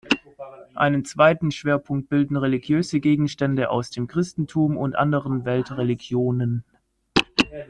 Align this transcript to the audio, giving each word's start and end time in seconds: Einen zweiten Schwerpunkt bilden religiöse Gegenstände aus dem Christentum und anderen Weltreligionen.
Einen 0.73 1.05
zweiten 1.05 1.51
Schwerpunkt 1.51 2.09
bilden 2.09 2.35
religiöse 2.35 2.99
Gegenstände 2.99 3.69
aus 3.69 3.91
dem 3.91 4.07
Christentum 4.07 4.75
und 4.75 4.95
anderen 4.95 5.45
Weltreligionen. 5.45 6.63